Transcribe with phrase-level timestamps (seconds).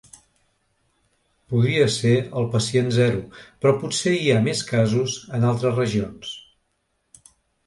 [1.53, 3.21] Podria ser el pacient zero,
[3.61, 6.35] però potser hi ha més casos en altres regions.